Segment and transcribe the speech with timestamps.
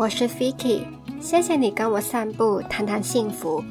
[0.00, 0.84] 我是 Vicky，
[1.20, 3.62] 谢谢你跟我散步，谈谈幸福。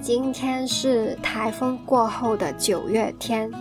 [0.00, 3.52] 今天是台风过后的九月天，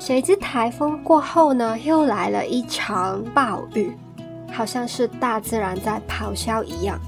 [0.00, 3.92] 谁知台风过后呢，又来了一场暴雨，
[4.50, 6.98] 好像是大自然在咆哮一样。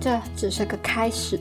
[0.00, 1.40] 这只是个开始，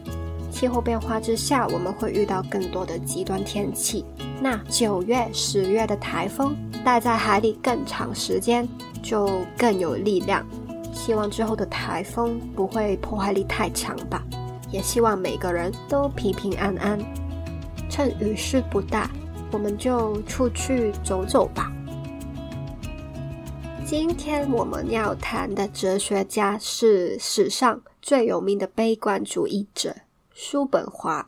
[0.52, 4.06] 气候变化之下，我们会遇到更多的极端天气。
[4.40, 6.56] 那九月、十月的台风
[6.86, 8.70] 待在海里更长时间，
[9.02, 10.46] 就更有力量。
[10.94, 14.24] 希望之后的台风不会破坏力太强吧。
[14.72, 16.98] 也希望每个人都平平安安。
[17.90, 19.12] 趁雨势不大，
[19.52, 21.70] 我们就出去走走吧。
[23.86, 29.94] 今天我们要谈的哲学家是史上最有名的悲观主义者
[30.34, 31.28] 叔本华。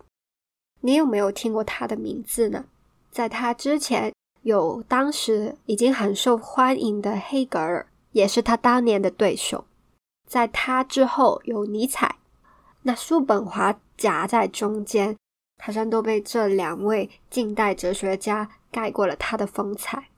[0.79, 2.63] 你有没有听过他的名字呢？
[3.11, 9.65] 在他之前，有当时已经很受欢迎的黑格尔，也是他当年的对手。
[10.25, 12.15] 在他之后，有尼采。
[12.83, 15.15] 那叔本华夹在中间，
[15.61, 20.09] 好像都被这两位近代哲学家盖过了他的风采。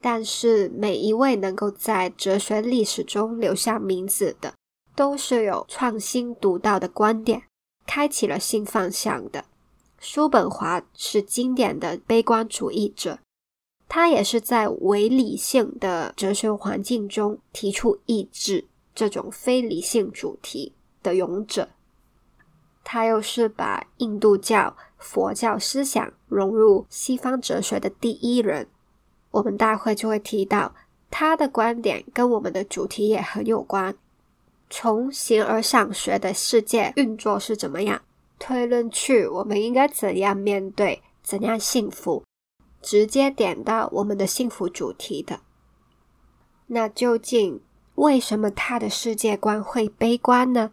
[0.00, 4.54] 但是每一位能够在哲学历史中留下名字的，
[4.94, 7.42] 都是有创新独到的观点，
[7.86, 9.44] 开启了新方向的。
[9.98, 13.18] 叔本华是经典的悲观主义者，
[13.88, 20.72] 他也是在唯理性的哲学环境中提出意志这种非理性主题。
[21.02, 21.68] 的勇者，
[22.82, 28.66] 他又是把印度教、佛教思想融入西方哲学的第一人。
[29.30, 30.74] 我们待会就会提到
[31.08, 33.94] 他的观点，跟我们的主题也很有关。
[34.68, 38.02] 从形而上学的世界运作是怎么样，
[38.40, 42.24] 推论去我们应该怎样面对，怎样幸福，
[42.86, 45.40] 直接点到我们的幸福主题的。
[46.68, 47.60] 那究竟
[47.96, 50.70] 为什么他的世界观会悲观呢？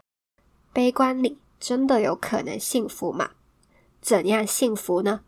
[0.72, 3.32] 悲观里真的有可能幸福吗？
[4.00, 5.22] 怎样幸福呢？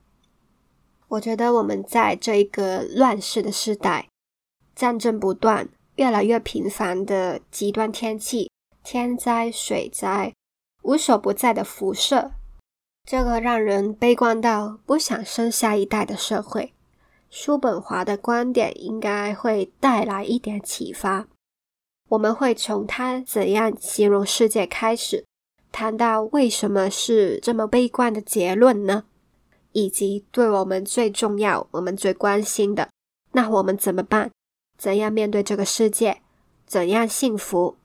[1.08, 4.08] 我觉得我们在这一个乱世的时代，
[4.76, 8.52] 战争不断，越来越频繁的极端天气、
[8.84, 10.36] 天灾、水灾，
[10.84, 12.34] 无所不在的辐射，
[13.04, 16.74] 这个让人悲观到不想生下一代的社会。
[17.38, 21.28] 叔本华的观点应该会带来一点启发。
[22.08, 25.26] 我们会从他怎样形容世界开始。
[25.70, 29.04] 谈到为什么是这么悲观的结论呢？
[29.74, 32.88] 以及对我们最重要、我们最关心的，
[33.34, 34.32] 那我们怎么办？
[34.78, 36.22] 怎样面对这个世界？
[36.66, 37.76] 怎样幸福？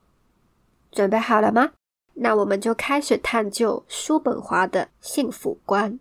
[0.93, 1.72] 准备好了吗？
[2.15, 5.99] 那我们就开始探究叔本华的幸福观。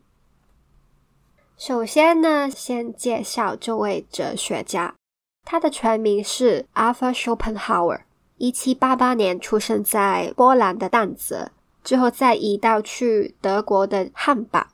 [1.59, 4.95] 首先呢，先介绍这位哲学家，
[5.43, 8.03] 他的全名是 Arthur Schopenhauer，
[8.37, 11.51] 一七八八年出生在波兰的但泽。
[11.83, 14.67] 之后再移到去德国的汉堡。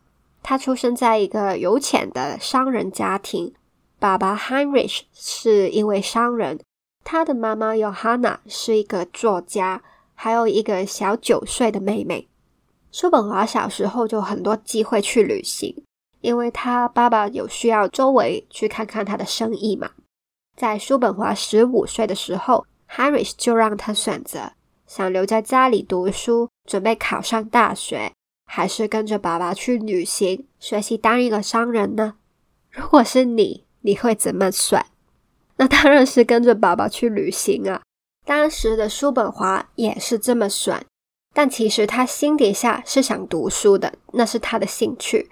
[0.44, 3.52] 他出生在一个有钱的商人家庭，
[3.98, 6.60] 爸爸 Heinrich 是一位商人，
[7.04, 9.82] 他的妈妈 Johanna 是一个作家，
[10.14, 12.28] 还有一个小九岁的妹妹。
[12.92, 15.84] 叔本华小时候就很多机会去旅行，
[16.26, 19.92] 因为他爸爸有需要周围去看看他的生意嘛。
[20.58, 24.54] 在叔本华十五岁的时候，Heinrich 就让他选择。
[24.88, 28.12] 想留在家里读书，准备考上大学，
[28.46, 32.16] 还是跟着爸爸去旅行，学习当一个商人呢？
[32.72, 34.84] 如果是你，你会怎么选？
[35.58, 37.84] 那当然是跟着爸爸去旅行啊！
[38.26, 40.84] 当时的叔本华也是这么选，
[41.34, 45.30] 但其实他心底下是想读书的，那是他的兴趣。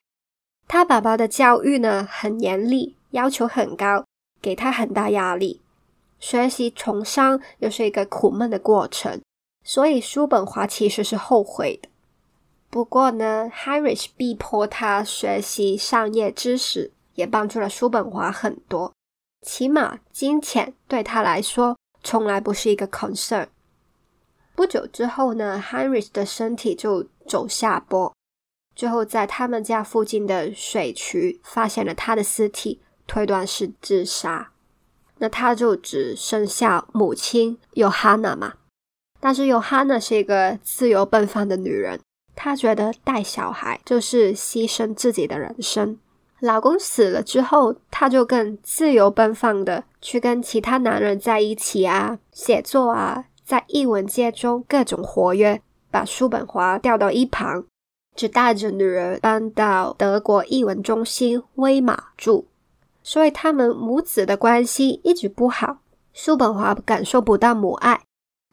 [0.67, 4.05] 他爸爸的教育呢，很严厉，要求很高，
[4.41, 5.61] 给他很大压力。
[6.19, 9.21] 学习从商又是一个苦闷的过程。
[9.65, 11.87] 所以叔本华其实是后悔的。
[12.69, 18.91] 不过呢，Heinrich 逼迫他学习商业知识，也帮助了叔本华很多。
[19.41, 23.47] 起码金钱对他来说从来不是一个 concern。
[24.53, 28.13] 不久之后呢，Heinrich 的身体就走下坡，
[28.75, 34.51] 最后在他们家附近的水渠发现了他的尸体，推断是自杀。
[35.19, 38.53] 那他就只剩下母亲 Johanna 嘛。
[39.19, 41.99] 但是有哈娜是一个自由奔放的女人，
[42.35, 45.97] 她觉得带小孩就是牺牲自己的人生。
[46.41, 57.63] 老公死了之后，她就更自由奔放的去跟其他男人在一起啊，写作啊，在译文界中各种活跃，把叔本华调到一旁，
[58.15, 62.47] 只带着女儿搬到德国译文中心威马住。
[63.01, 65.79] 所以他们母子的关系一直不好，
[66.13, 68.01] 叔本华感受不到母爱。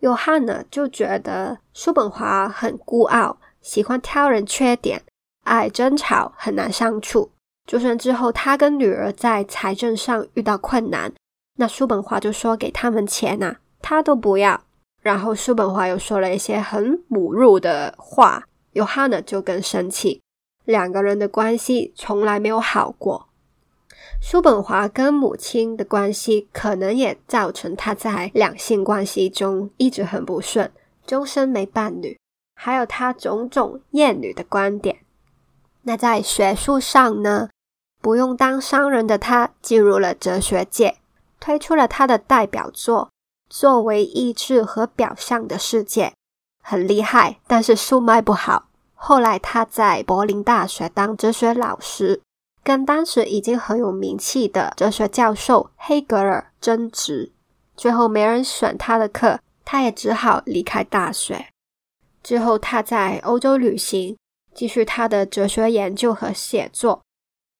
[0.01, 5.03] 约翰呢就觉得叔本华很孤傲，喜欢挑人缺点，
[5.45, 7.31] 爱争吵，很难相处。
[7.69, 11.13] 就算之后他跟女儿在财政上遇到困难，
[11.59, 14.63] 那叔本华就说给他们钱呐，他都不要。
[15.03, 20.23] 然后叔本华又说了一些很侮辱的话，约翰呢就更生气，
[20.65, 23.29] 两个人的关系从来没有好过。
[24.21, 30.71] 叔本华跟母亲的关系，可能也造成他在两性关系中一直很不顺，
[31.07, 32.19] 终身没伴侣，
[32.55, 34.99] 还有他种种厌女的观点。
[35.83, 37.49] 那在学术上呢，
[38.01, 40.99] 不用当商人的他进入了哲学界，
[41.41, 43.11] 推出了他的代表作。
[43.49, 46.13] 作为意志和表象的世界
[46.61, 48.69] 很厉害，但是书卖不好。
[48.95, 52.21] 后来他在柏林大学当哲学老师，
[52.63, 57.33] 跟当时已经很有名气的哲学教授黑格尔争执，
[57.77, 61.47] 最后没人选他的课，他也只好离开大学。
[62.23, 64.17] 之后他在欧洲旅行，
[64.55, 67.01] 继续他的哲学研究和写作。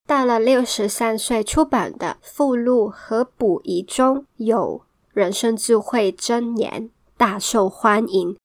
[0.07, 4.83] 到了六十三岁出版的附录和补遗中有。
[5.13, 8.37] 人生智慧箴言大受欢迎，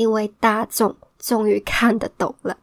[0.00, 2.56] 因为大众终于看得懂了。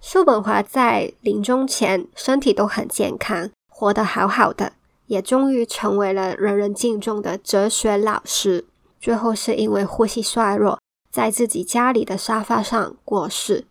[0.00, 4.72] 叔本华在临终前身体都很健康，活得好好的，
[5.06, 8.64] 也终于成为了人人敬重的哲学老师。
[9.00, 10.80] 最后是因为呼吸衰弱，
[11.12, 13.66] 在自己家里的沙发上过世。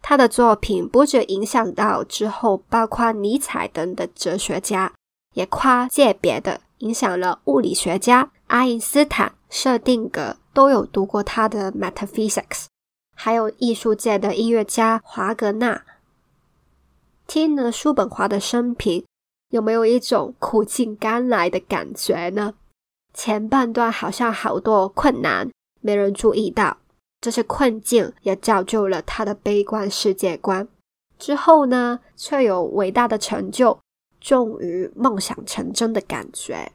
[0.00, 4.94] 他的作品不止影响到之后包括尼采等的哲学家，
[5.34, 8.30] 也跨界别的影响了物理学家。
[8.46, 12.42] 爱因斯坦、设定格都有读过他的《Metaphysics》，
[13.14, 15.84] 还有艺术界的音乐家华格纳。
[17.28, 19.06] 听了叔本华的生平，
[19.50, 22.54] 有没有一种苦尽甘来的感觉呢？
[23.14, 25.48] 前半段好像好多困难
[25.80, 26.78] 没人注意到，
[27.20, 30.66] 这些困境也造就了他的悲观世界观。
[31.16, 33.78] 之后呢，却有伟大的成就，
[34.20, 36.72] 终于梦想成真的感觉。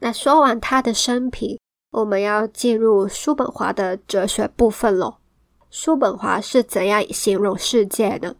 [0.00, 1.58] 那说完他的生平，
[1.90, 5.16] 我们要进入叔本华的哲学部分喽。
[5.70, 8.36] 叔本华是怎样形容世界呢？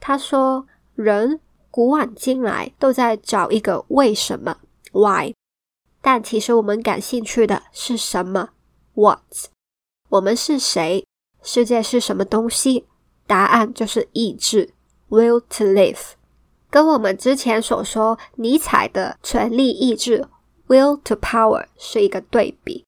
[0.00, 0.66] 他说
[0.96, 1.40] ：“人
[1.70, 4.58] 古往今来都在找一个为什么
[4.92, 5.32] （why），
[6.02, 8.50] 但其实我们感兴趣的是什么
[8.94, 9.20] （what）。
[10.08, 11.06] 我们是谁？
[11.42, 12.86] 世界是什么东西？
[13.26, 14.74] 答案就是意志
[15.08, 16.14] （will to live）。
[16.68, 20.26] 跟我们之前所说尼采的权力意志。”
[20.70, 22.84] Will to power 是一个对比，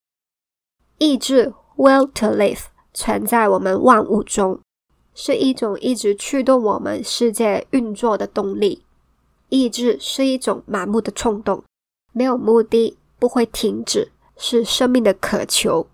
[0.99, 4.61] 意志 Will to live 存在我们万物中，
[5.13, 8.85] 是一种一直驱动我们世界运作的动力。
[9.49, 11.61] 意志是一种盲目的冲动，
[12.13, 15.85] 没有目的，不会停止，是生命的渴求，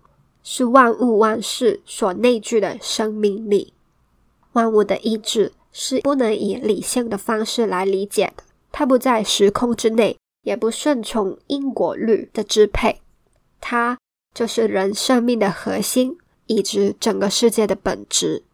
[0.44, 3.72] 是万物万事所内聚的生命力。
[4.52, 10.19] 万物的意志是不能以理性的方式来理解的，它不在时空之内。
[10.42, 13.00] 也不顺从因果律的支配，
[13.60, 13.98] 它
[14.34, 16.16] 就是人生命的核心，
[16.46, 18.44] 以及整个世界的本质。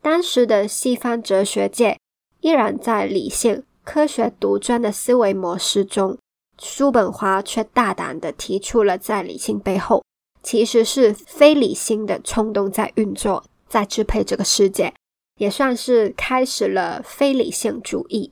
[0.00, 1.98] 当时的西方哲学界
[2.40, 6.18] 依然在理性、科学独尊的思维模式中，
[6.58, 10.04] 叔本华却大胆的提出了，在理性背后
[10.42, 14.92] 其实是非理性的冲动在运作，在支配这个世界，
[15.38, 18.30] 也算是开始了非理性主义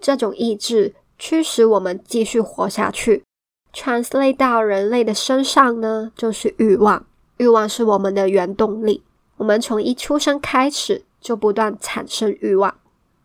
[0.00, 0.94] 这种意志。
[1.18, 3.24] 驱使我们继续活下去。
[3.72, 7.04] Translate 到人类的身上呢，就是欲望。
[7.36, 9.02] 欲望是我们的原动力。
[9.36, 12.74] 我们从一出生开始就不断产生欲望，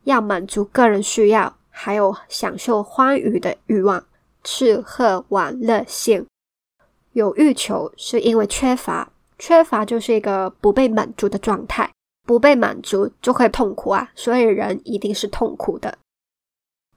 [0.04, 4.06] 要满足个人需要，还有享受欢愉的欲望，
[4.44, 6.26] 吃喝玩乐性。
[7.14, 11.92] 有欲求是因为缺乏，缺乏就是一个不被满足的状态，
[12.28, 15.98] 不被满足就会痛苦啊，所以人一定是痛苦的。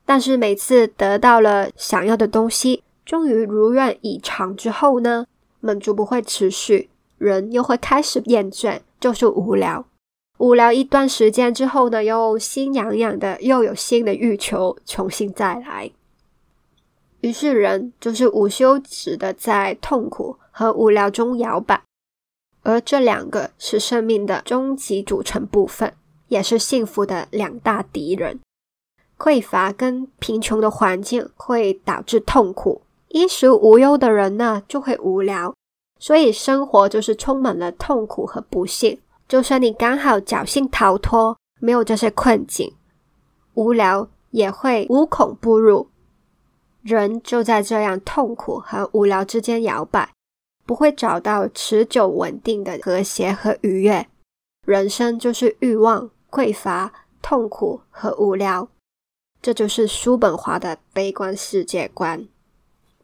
[0.06, 5.26] 但是每次得到了想要的东西，终于如愿以偿之后呢，
[5.60, 9.84] 满足不会持续，人又会开始厌倦，就是无聊。
[10.38, 15.90] 无聊一段时间之后呢，又心痒痒的，又有新的欲求，重新再来。
[17.22, 21.82] 于是人就是无休止的在痛苦和无聊中摇摆，
[22.62, 25.94] 而这两个是生命的终极组成部分，
[26.28, 28.38] 也是幸福的两大敌人。
[29.18, 35.54] 匮乏跟贫穷的环境会导致痛苦，衣食无忧的人呢就会无聊，
[35.98, 39.00] 所以生活就是充满了痛苦和不幸。
[39.26, 42.72] 就算你刚好侥幸逃脱，没有这些困境，
[43.54, 45.88] 无聊也会无孔不入。
[46.82, 50.12] 人就在这样痛苦和无聊之间摇摆，
[50.64, 54.06] 不会找到持久稳定的和谐和愉悦。
[54.64, 58.68] 人生就是欲望、匮乏、痛苦和无聊。
[59.46, 62.26] 这就是叔本华的悲观世界观。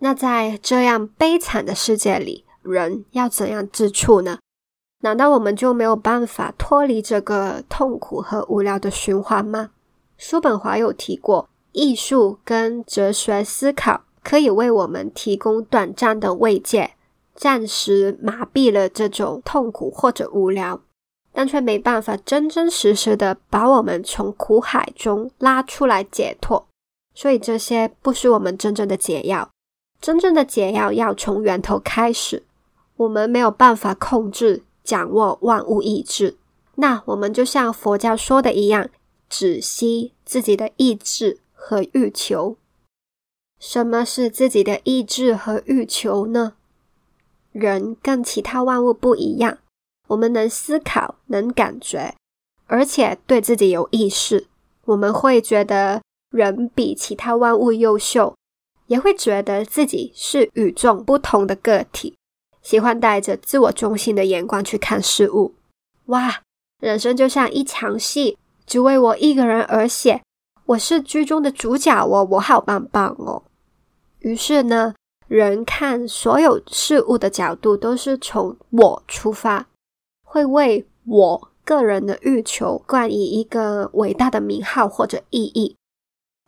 [0.00, 4.40] 那在这样悲惨的世界里，人要怎样自处呢？
[5.02, 9.70] 难道我们就没有办法脱离这个痛苦和无聊的循环吗？
[10.18, 16.94] 叔本华有提过，艺术跟哲学思考可以为我们提供短暂的慰藉，
[17.36, 20.80] 暂时麻痹了这种痛苦或者无聊。
[21.32, 26.66] 但却没办法真真实实的把我们从苦海中拉出来解脱，
[27.14, 29.48] 所以这些不是我们真正的解药。
[30.00, 32.42] 真正的解药要从源头开始。
[32.96, 36.36] 我们没有办法控制、掌握万物意志，
[36.76, 38.88] 那我们就像佛教说的一样，
[39.28, 42.56] 止息自己的意志和欲求。
[43.58, 46.52] 什么是自己的意志和欲求呢？
[47.50, 49.58] 人跟其他万物不一样。
[50.12, 52.14] 我们能思考，能感觉，
[52.66, 54.46] 而且对自己有意识。
[54.84, 58.36] 我们会觉得人比其他万物优秀，
[58.88, 62.14] 也会觉得自己是与众不同的个体，
[62.60, 65.54] 喜欢带着自我中心的眼光去看事物。
[66.06, 66.42] 哇，
[66.80, 70.20] 人生就像一场戏，只为我一个人而写。
[70.66, 73.42] 我是剧中的主角哦，我好棒棒哦。
[74.18, 74.94] 于是呢，
[75.26, 79.66] 人看所有事物的角度都是从我出发。
[80.32, 85.76] 会为我个人的欲求冠以一个伟大的名号或者意义。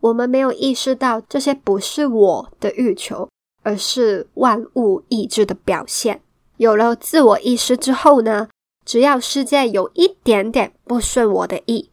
[0.00, 3.28] 我们没有意识到这些不是我的欲求，
[3.62, 6.22] 而是万物意志的表现。
[6.56, 8.48] 有了自我意识之后呢，
[8.86, 11.90] 只要世界有一点点不顺我的意，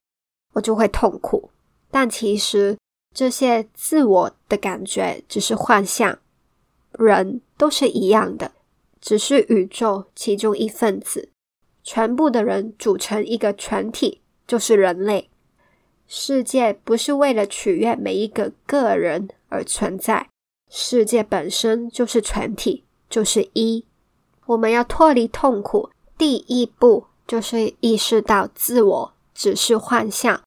[0.54, 1.50] 我就会痛苦。
[1.90, 2.78] 但其实
[3.14, 6.20] 这些自我的感觉只是幻象。
[6.94, 8.54] 人都是一样的，
[9.02, 11.31] 只是宇宙其中一份子。
[11.84, 15.30] 全部的人组成一个全体，就是人类。
[16.08, 20.28] 世界不是为了取悦每一个个人而存在，
[20.70, 23.86] 世界本身就是全体，就是一。
[24.48, 30.42] 我们要脱离痛苦，第一步就是意识到自我只是幻象，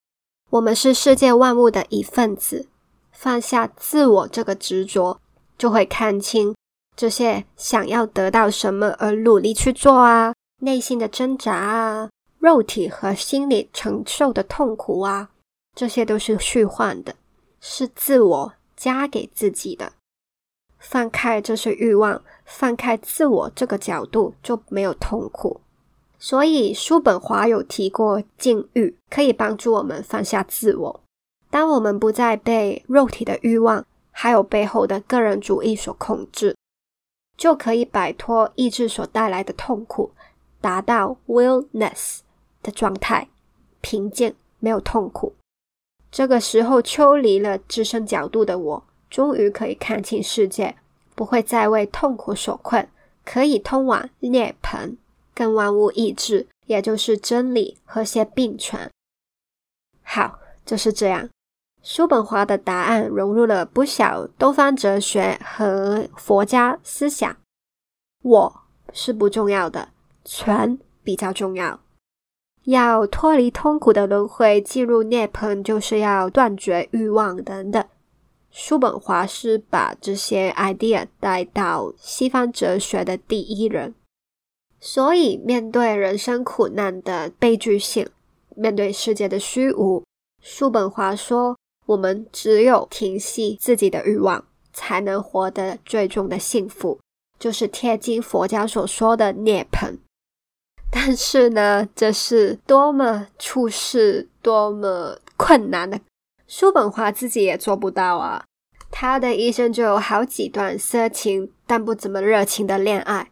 [0.51, 2.69] 我们是世界万物的一份子。
[3.11, 5.19] 放下自我这个执着，
[5.57, 6.55] 就会看清
[6.95, 10.35] 这些想要得到什么而努力去做啊。
[10.61, 15.31] 内心的挣扎啊，肉体和心理承受的痛苦啊，
[15.75, 17.17] 这些都是虚幻的，
[17.61, 19.93] 是自我加给自己的。
[20.79, 25.61] 放开这些欲望，放开自我这个角度，就没有痛苦。
[26.19, 31.01] 所以，叔本华有提过，禁欲可以帮助我们放下自我。
[31.51, 36.57] 当我们不再被肉体的欲望，还有背后的个人主义所控制，
[37.37, 40.13] 就可以摆脱意志所带来的痛苦。
[40.65, 42.21] 达到 willness
[42.63, 43.29] 的状态，
[43.83, 45.35] 平静，没有痛苦。
[46.11, 50.75] 这个时候，抽离了自身角度的我，终于可以看清世界，
[51.15, 52.89] 不会再为痛苦所困，
[53.27, 54.97] 可以通往涅槃，
[55.35, 58.91] 跟万物一致，也就是真理和谐并存。
[60.03, 61.29] 好，就是这样。
[61.83, 67.37] 叔本华的答案融入了不少东方哲学和佛家思想。
[68.23, 68.63] 我
[68.95, 69.91] 是不重要的。
[70.25, 71.81] 权比较重要，
[72.65, 77.85] 要脱离痛苦的轮回，进入涅槃，就是要断绝欲望等等。
[78.51, 83.95] 叔本华是把这些 idea 带到西方哲学的第一人，
[84.81, 88.09] 所以面对人生苦难的悲剧性，
[88.55, 90.05] 面对世界的虚无，
[90.41, 97.01] 叔本华说：我们只有停息自己的欲望，才能获得最终的幸福，
[97.41, 99.99] 就是贴近佛教所说的涅槃。
[100.91, 106.01] 但是呢，这是多么处事多么困难的，
[106.47, 108.45] 叔本华自己也做不到啊！
[108.91, 113.31] 他的一生就有好几段色情但不怎么热情的恋爱。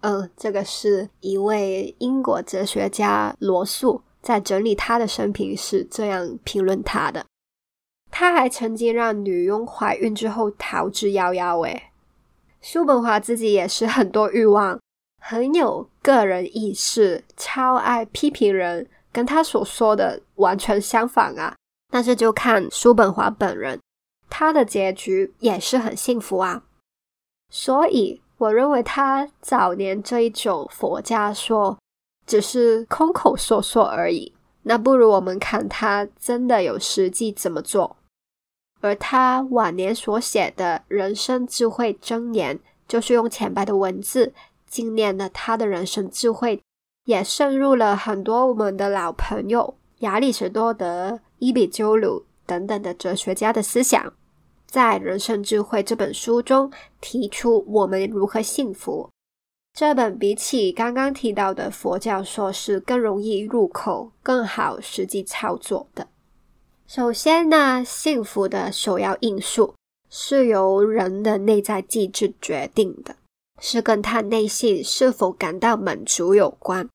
[0.00, 7.26] 嗯，这个是一位英国哲学家罗素在整理他的生平时这样评论他的。
[8.10, 11.60] 他还曾经让女佣怀孕之后逃之夭夭。
[11.66, 11.90] 诶，
[12.62, 14.80] 叔本华自己也是很多欲望。
[15.24, 21.54] 很有个人意识，超爱批评人，跟他所说的完全相反啊！
[21.92, 23.78] 但是就看叔本华本人，
[24.28, 26.64] 他的结局也是很幸福啊。
[27.50, 31.78] 所以我认为他早年这一种佛家说
[32.26, 37.96] 只是空口说说而已，那不如我们看他真的有实际怎么做。
[38.80, 44.34] 而他晚年所写的人生智慧箴言，就是用浅白的文字。
[44.72, 46.62] 纪念了他的人生智慧，
[47.04, 54.14] 也渗入了很多我们的老朋友亚里士多德、伊比鸠鲁等等的哲学家的思想。
[54.66, 59.10] 在《人生智慧》这本书中，提出我们如何幸福。
[59.74, 66.08] 这本比起刚刚提到的佛教说是更容易入口、更好实际操作的。
[66.86, 69.74] 首先呢，幸福的首要因素
[70.08, 73.16] 是由人的内在机制决定的，
[73.62, 76.86] 是跟他内心是否感到满足有关。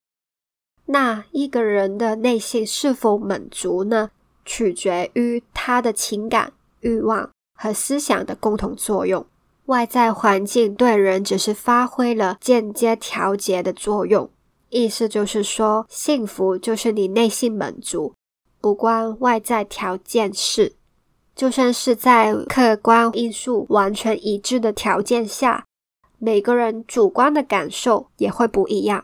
[0.85, 4.11] 那一个人的内心是否满足呢？
[4.45, 7.31] 取决于他的情感、欲望。
[7.59, 9.25] 和思想的共同作用，
[9.65, 14.29] 外在环境对人只是发挥了间接调节的作用。
[14.69, 18.13] 意思就是说，幸福就是你内心满足，
[18.61, 20.75] 不关外在条件事。
[21.35, 25.65] 就算是在客观因素完全一致的条件下，
[26.19, 29.03] 每个人主观的感受也会不一样。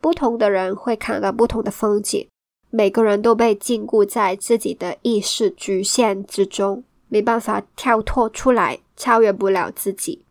[0.00, 2.28] 不同的人会看到不同的风景，
[2.70, 6.84] 每个人都被禁锢在自己的意识局限之中。
[7.12, 10.24] 没办法跳脱出来，超越不了自己。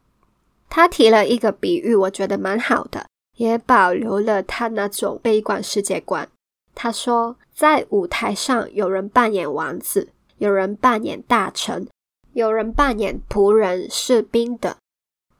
[0.70, 6.30] 他提了一个比喻，我觉得蛮好的，也保留了他那种悲观世界观。
[6.74, 11.86] 他说，在舞台上，有人扮演王子，有人扮演大臣，
[12.32, 14.74] 有人扮演仆人、士兵等。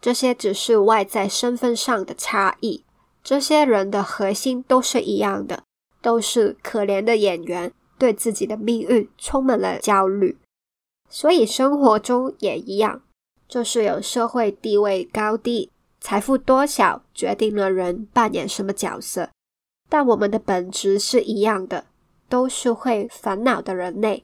[0.02, 2.86] 这些只是外在身份上的差异。
[3.22, 5.64] 这些人的核心都是一样的，
[6.02, 10.38] 都是可怜的演员，对自己的命运充满了焦虑。
[11.10, 13.02] 所以生活中也一样，
[13.48, 19.30] 就是有社会地位高低、财富多少决定了人扮演什么角色。
[19.90, 21.86] 但我们的本质是一样的，
[22.30, 24.24] 都是会烦恼的人类，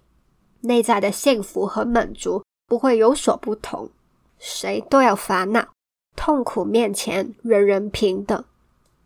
[0.62, 3.90] 内在的幸福和满足不会有所不同。
[4.38, 5.68] 谁都有烦恼，
[6.16, 8.44] 痛苦面前人人平等。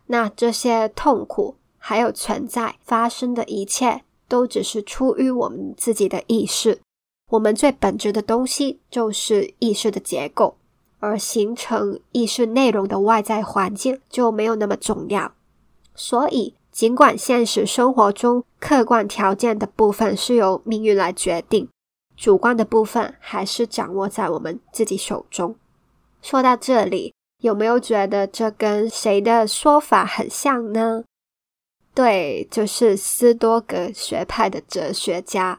[0.06, 6.80] 那这些痛苦还有存在发生的一切，都只是出于我们自己的意识。
[7.30, 10.56] 我们最本质的东西就是意识的结构，
[10.98, 15.32] 而形成意识内容的外在环境就没有那么重要。
[15.94, 21.68] 所以，尽管现实生活中客观条件的部分是由命运来决定，
[22.16, 25.54] 主观的部分还是掌握在我们自己手中。
[26.22, 31.04] 说到这里，有没有觉得这跟谁的说法很像呢？
[31.94, 35.58] 对，就是斯多葛学派的哲学家。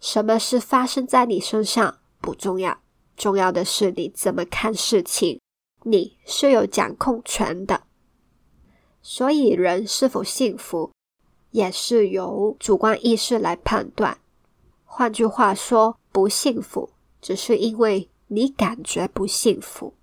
[0.00, 2.80] 什么事发生在你身上不重要，
[3.16, 5.40] 重要的是你怎么看事情。
[5.84, 7.84] 你是有掌控权的，
[9.00, 10.90] 所以人是否幸福
[11.52, 14.18] 也是由主观意识来判断。
[14.84, 19.94] 换句话说，不幸福只是因为你感觉不幸福。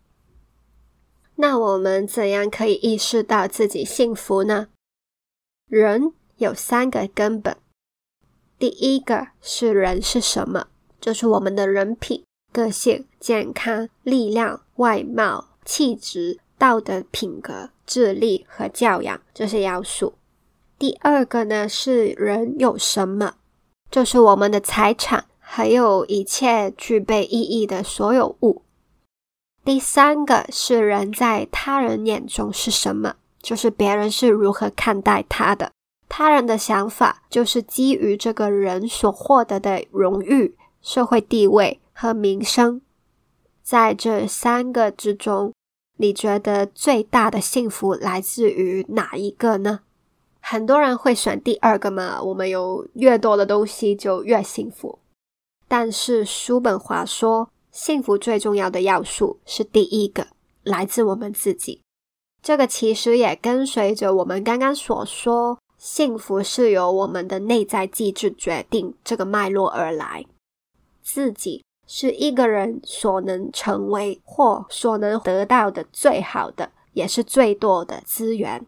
[1.35, 4.67] 那我们怎样可以意识到自己幸福呢？
[5.67, 7.57] 人有三个根本。
[8.59, 10.67] 第一个是人是什么？
[11.01, 20.13] 就是我们的人品、个性、健康、力量、外貌、气质、道德品格、智力和教养这些要素。
[20.79, 23.35] 第二个呢是人有什么？
[23.89, 25.25] 就是我们的财产，
[25.55, 28.63] 还有一切具备意义的所有物。
[29.63, 33.17] 第三个是人在他人眼中是什么？
[33.39, 35.71] 就是别人是如何看待他的。
[36.09, 42.81] 他人的想法就是基于这个人所获得的荣誉、社会地位和名声。
[43.61, 45.53] 在这三个之中，
[45.99, 49.81] 你觉得最大的幸福来自于哪一个呢？
[50.39, 52.19] 很多人会选第二个嘛。
[52.23, 54.97] 我们有越多的东西就越幸福。
[55.75, 60.27] 但是叔本华说，幸福最重要的要素是第一个，
[60.61, 61.81] 来自我们自己。
[62.43, 65.57] 这个其实也跟随着我们刚刚所说。
[65.79, 70.23] 幸福是由我们的内在机制决定这个脉络而来。
[71.01, 78.63] 自己是一个人所能成为或所能得到的最好的，也是最多的资源。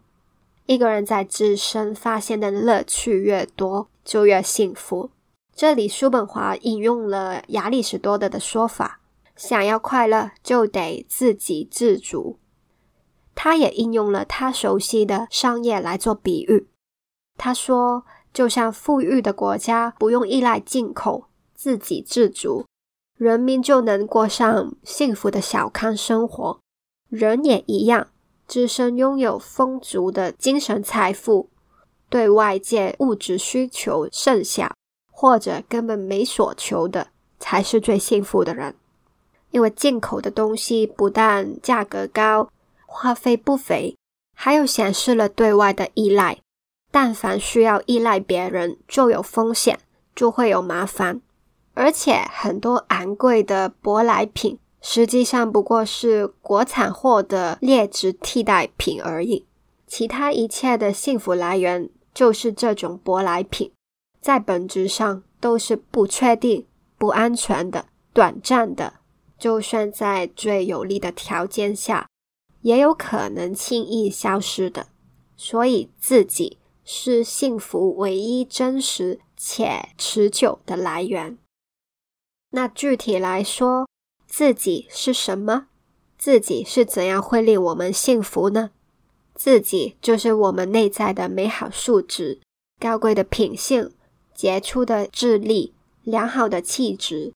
[0.66, 5.12] 一个人在自身发现的乐趣越多，就越幸福。
[5.56, 9.00] 这里叔本华引用了亚里士多德的说法：
[9.38, 12.40] 想要快乐，就得自给自足。
[13.34, 16.68] 他也应用了他熟悉的商业来做比喻。
[17.38, 22.66] 他说：“就像富裕的国家不用依赖进口，自给自足，
[23.18, 26.60] 人民就能过上幸福的小康生活。
[27.08, 28.10] 人也一样，
[28.46, 31.50] 自身拥有丰足的精神财富，
[32.10, 34.74] 对外界物质需求甚小，
[35.18, 37.08] 或者根本没所求的，
[37.40, 38.76] 才是最幸福的人。
[39.52, 42.50] 因为进口的东西不但价格高，
[42.86, 43.96] 花费不菲。”
[44.38, 46.40] 还有显示了对外的依赖。
[46.92, 49.80] 但凡需要依赖别人，就有风险，
[50.14, 51.22] 就会有麻烦。
[51.74, 59.46] 而且很多昂贵的舶来品，实际上不过是国产货的劣质替代品而已。
[59.88, 63.72] 其他一切的幸福来源，就是这种舶来品，
[64.26, 66.66] 在本质上都是不确定、
[66.98, 68.96] 不安全的、短暂的。
[69.38, 72.10] 就算在最有利的条件下，
[72.62, 74.88] 也有可能轻易消失的。
[75.38, 76.58] 所以自己。
[76.88, 81.40] 是幸福唯一真实且持久的来源。
[82.52, 83.90] 那具体来说，
[84.28, 85.66] 自己是什么？
[86.16, 88.70] 自己是怎样会令我们幸福呢？
[89.34, 92.40] 自己就是我们内在的美好素质、
[92.80, 93.92] 高贵的品性、
[94.36, 97.34] 杰出的智力、良好的气质、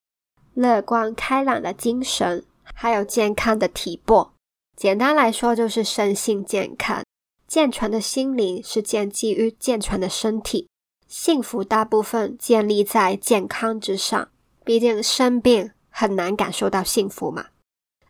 [0.54, 2.44] 乐观开朗的精神，
[2.76, 4.34] 还有健康的体魄。
[4.76, 7.04] 简单来说，就是身心健康。
[7.48, 10.68] 健全的心灵是建基于健全的身体，
[11.08, 14.30] 幸福大部分建立在健康之上。
[14.64, 17.48] 毕竟生病很难感受到幸福嘛。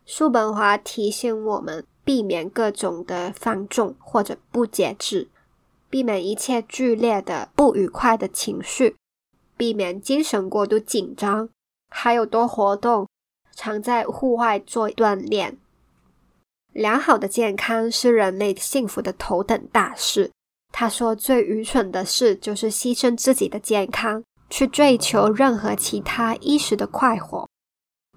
[0.06, 5.30] 叔本华提醒我们，避免各种的放纵或者不节制，
[5.89, 8.95] 避免一切剧烈的不愉快的情绪，
[9.58, 11.49] 避免精神过度紧张，
[11.89, 13.08] 还有多活动，
[13.56, 15.58] 常在户外做锻炼。
[16.71, 20.32] 良好的健康是人类幸福的头等大事。
[20.71, 27.49] 他说：“最愚蠢的事就是牺牲自己的健康，去追求任何其他一时的快活。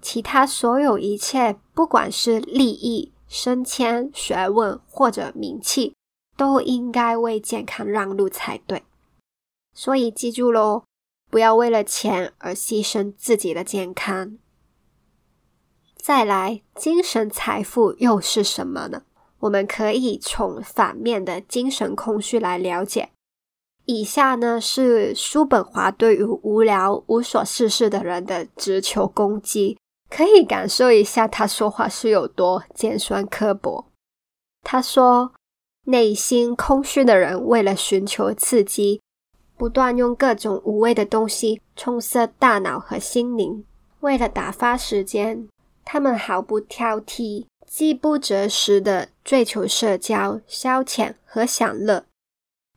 [0.03, 5.92] 其他所有一切，不管是利益、升迁、学问或者名气，
[6.35, 8.83] 都应该为健康让路才对。
[9.73, 10.83] 所以记住喽，
[11.29, 14.37] 不要为了钱而牺牲自己的健康。”
[15.97, 19.03] 再来，精神财富又是什么呢？
[19.39, 23.09] 我们可以从反面的精神空虚来了解。
[23.85, 29.77] 以下呢是叔本华对于无聊、无所事事的人的直球攻击，
[30.09, 33.91] 可以感受一下他说话是有多尖酸刻薄。
[34.61, 35.33] 他说
[35.85, 39.01] ：“内心空虚的人为了寻求刺激，
[39.57, 43.65] 不断用各种无谓的东西充塞大脑和心灵，
[43.99, 45.47] 为了打发时间。”
[45.85, 52.05] 他们毫不挑剔、饥不择食的追求社交、消遣和享乐。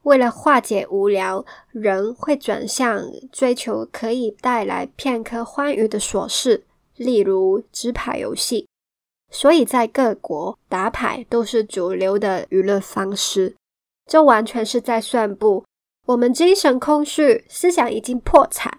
[0.02, 6.64] 为了化解无聊，人会转向追求可以带来片刻欢愉的琐事，
[6.96, 8.66] 例如纸牌游戏。
[9.30, 13.54] 所以在各国，打牌都是主流的娱乐方式。
[14.06, 15.64] 这完全是在宣布：
[16.06, 18.78] 我们精神空虚，思想已经破产，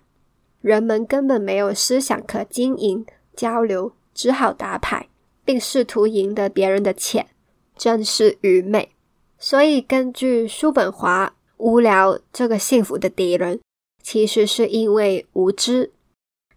[0.61, 3.05] 人们根本没有思想可经营、
[3.35, 3.93] 交流。
[4.13, 5.09] 只好打牌，
[5.45, 7.27] 并试图赢得别人的钱，
[7.75, 8.93] 真是愚昧。
[9.37, 13.59] 所以，根据叔本华，无聊这个幸福的敌人，
[14.01, 15.91] 其实是因为无知。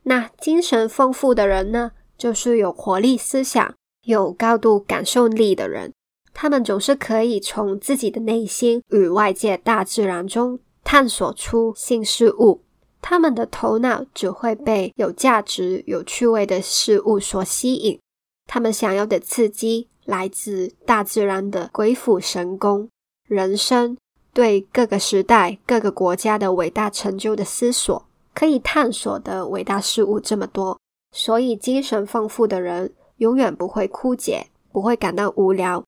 [0.04, 1.92] 那精神丰富的人呢？
[2.16, 3.74] 就是有活力思想、
[4.10, 5.90] 有高度感受力的人。
[6.34, 12.62] 他们总是可以从自己的内心与外界大自然中探索出新事物。
[13.00, 17.98] 他们的头脑只会被有价值、有趣味的事物所吸引。
[18.46, 22.88] 他们想要的刺激来自大自然的鬼斧神工、
[23.26, 23.96] 人生
[24.34, 28.06] 对各个时代、各个国家的伟大成就的思索。
[28.32, 30.78] 可以探索的伟大事物这么多，
[31.10, 35.82] 所以精神丰富的人永远不会枯竭，不会感到无聊，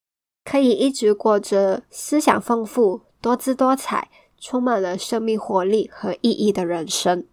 [0.44, 4.08] 可以一直过着思想丰富、多姿多彩。
[4.44, 7.28] 充满了生命活力和意义的人生。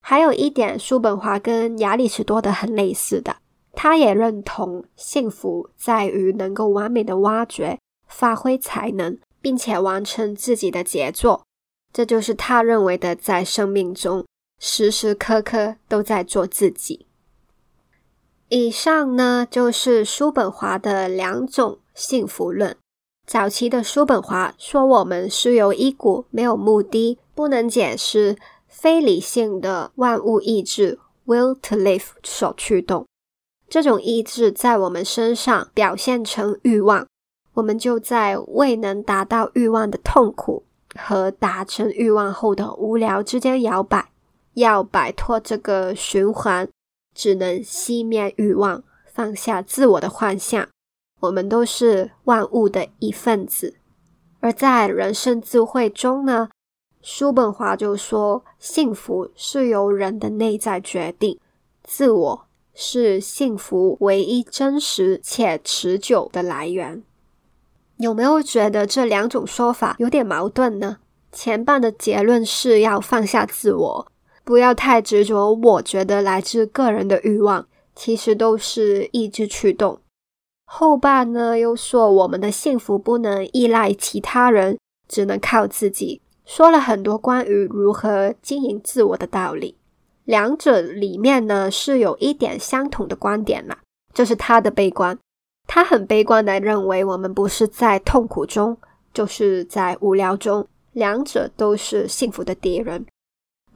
[0.00, 3.36] 还有一点，叔本华跟亚里士多德很类似的，
[3.72, 11.44] 他也认同幸福在于能够完美的挖掘、发挥才能，并且完成自己的杰作。
[11.92, 14.24] 这就是他认为的，在生命中
[14.58, 17.05] 时时刻刻都在做自己。
[18.48, 22.76] 以上呢，就是叔本华的两种幸福论。
[23.26, 28.36] 早期的叔本华说：“我们是由一股没有目的、不能解释、
[28.68, 33.04] 非理性的万物意志 （will to live） 所驱动。
[33.68, 37.04] 这种意志在我们身上表现成欲望，
[37.54, 40.62] 我们就在未能达到欲望的痛苦
[40.94, 44.10] 和达成欲望后的无聊之间摇摆。
[44.54, 46.66] 要摆脱这个循环，
[47.16, 50.68] 只能熄灭欲望，放下自我的幻象。”
[51.20, 53.76] 我们都是万物的一份子，
[54.40, 56.50] 而在人生智慧中呢，
[57.00, 61.40] 叔本华就说，幸福是由人的内在决定，
[61.82, 67.02] 自我是幸福唯一真实且持久的来源。
[67.96, 70.98] 有没有觉得这两种说法有点矛盾呢？
[71.32, 74.12] 前半的结论是要放下自我，
[74.46, 75.52] 不要太执着。
[75.52, 79.98] 我觉得来自个人的欲望，其实都是意志驱动。
[80.64, 84.78] 后半呢，又说我们的幸福不能依赖其他人，
[85.08, 86.22] 只能靠自己。
[86.44, 89.76] 说了很多关于如何经营自我的道理。
[90.24, 93.78] 两者里面呢，是有一点相同的观点啦，
[94.14, 95.18] 就是他的悲观。
[95.66, 98.76] 他很悲观的认为，我们不是在痛苦中，
[99.12, 103.04] 就是在无聊中，两者都是幸福的敌人。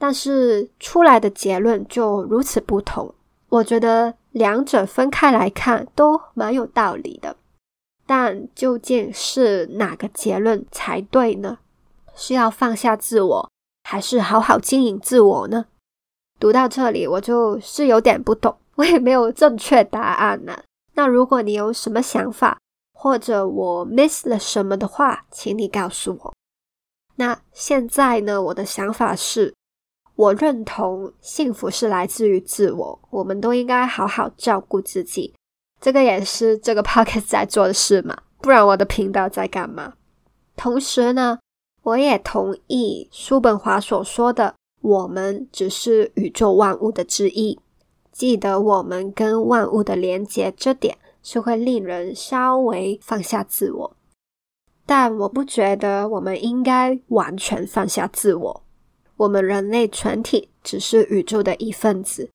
[0.01, 3.13] 但是出来的结论就如此不同。
[3.49, 7.35] 我觉得两者分开来看都蛮有道理的，
[8.07, 11.59] 但究竟是哪个结论才对呢？
[12.15, 13.51] 是要放下自我，
[13.83, 15.67] 还是好好经营自我呢？
[16.39, 20.63] 读到这里，我就是有点不懂，我也没有正确答案呢。
[20.95, 22.57] 那如果你有什么想法，
[22.91, 26.33] 或者我 miss 了什么的话，请你告诉我。
[27.17, 28.41] 那现在呢？
[28.41, 29.53] 我的想法是，
[30.21, 35.33] 我认同幸福是来自于自我，我们都应该好好照顾自己。
[35.79, 39.93] 这个也是这个 podcast 在做的事嘛，不然我的频道在干嘛？
[40.55, 41.39] 同时呢，
[41.81, 47.59] 我也同意叔本华所说的，我们只是宇宙万物的之一。
[48.11, 53.97] 记得我们跟万物的连接，这点是会令人稍微放下自我。
[54.85, 58.63] 但我不觉得我们应该完全放下自我。
[59.21, 62.31] 我们人类全体只是宇宙的一份子，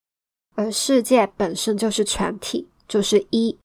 [0.55, 3.59] 而世界本身就是全体，就是一。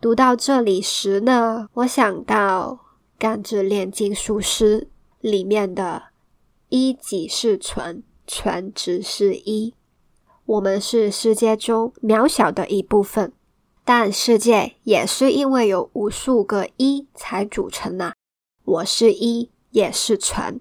[0.00, 2.70] 读到这里时呢，我想到
[3.18, 4.80] 《甘之炼金术师》
[5.20, 6.04] 里面的
[6.70, 9.74] “一即是全，全只是一”。
[10.46, 13.34] 我们是世界中渺小的一部分，
[13.84, 18.14] 但世界也是因为有无数个一才组成的。
[18.64, 20.58] 我是一，也是全，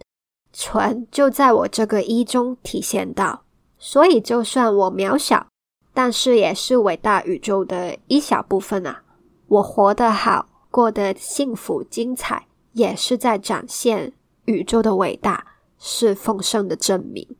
[0.58, 3.44] 全就在我这个一中体现到。
[3.78, 5.48] 所以，就算我渺小，
[5.94, 9.04] 但是也是伟大宇宙的一小部分啊。
[9.48, 14.14] 我活得好，过得幸福精彩，也是在展现
[14.46, 15.46] 宇宙的伟大，
[15.78, 17.36] 是丰盛的证明。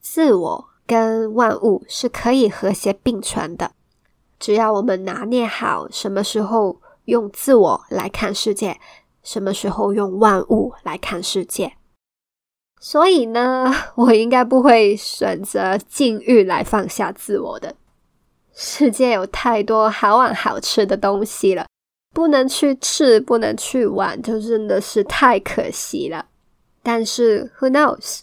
[0.00, 0.70] 自我。
[0.86, 3.72] 跟万物是可以和谐并存的，
[4.38, 8.78] 只要我们拿捏好什么时候用自我来看世界，
[9.22, 11.78] 什么时候用万物来看世界。
[12.86, 17.74] 所以呢， 我应该不会选择禁欲来放下自我的。
[18.52, 21.64] 世界有太多好玩好吃的东西了，
[22.12, 26.26] 不能去吃，不能去玩，就真的是太可惜了。
[26.82, 28.20] 但是，Who knows？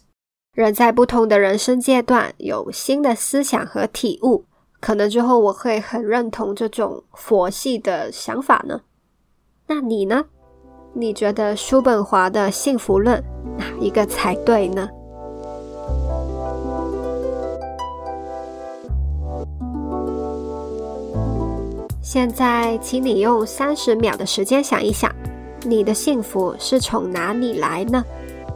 [0.54, 4.45] 人在不同的人生阶段有新的思想和体悟，
[4.80, 8.82] 可能之后我会很认同这种佛系的想法呢。
[9.65, 10.26] 那你呢？
[10.93, 13.23] 你觉得叔本华的幸福论
[13.58, 14.89] 哪一个才对呢？
[22.01, 25.10] 现在，请你用三十秒的时间想一想，
[25.63, 28.04] 你的幸福是从哪里来呢？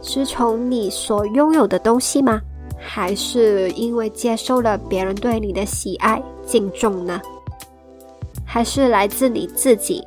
[0.02, 2.38] 是从你所拥有的东西吗？
[2.78, 7.18] 还是因为接受了别人对你的喜爱、敬重呢？
[8.44, 10.04] 还是来自你自己？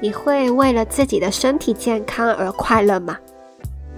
[0.00, 3.16] 你会为了自己的身体健康而快乐吗？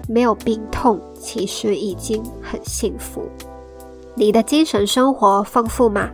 [0.08, 3.28] 没有病痛，其实已经很幸福。
[4.14, 6.08] 你的精神生活丰富吗？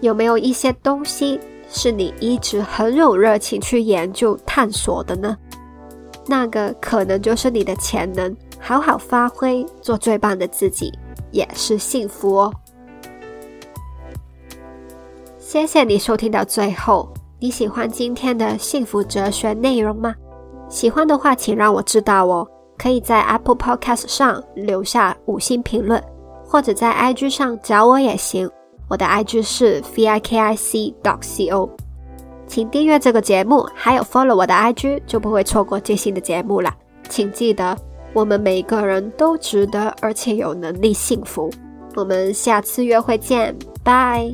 [0.00, 5.36] 有没有一些东西是你一直很有热情去研究、探索的呢？
[6.26, 10.92] 那个可能就是你的潜能，好好发挥，做最棒的自己，
[11.32, 12.54] 也是幸福哦。
[15.38, 20.14] 谢谢你收听到最后，你喜欢今天的幸福哲学内容吗？
[20.68, 22.46] 喜欢的话，请让我知道哦。
[22.76, 26.02] 可以在 Apple Podcast 上留下五星评论，
[26.44, 28.48] 或者在 IG 上找我也行。
[28.88, 31.70] 我的 IG 是 vikic dot co。
[32.46, 36.74] 请订阅这个节目，还有 follow 我的 IG，就不会错过最新的节目了。
[37.08, 37.74] 请记得，
[38.12, 41.50] 我们每个人都值得，而且有能力幸福。
[41.94, 44.30] 我们下次约会见，拜。